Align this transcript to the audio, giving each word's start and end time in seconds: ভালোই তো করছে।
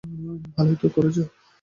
ভালোই 0.55 0.77
তো 0.81 0.87
করছে। 0.89 1.23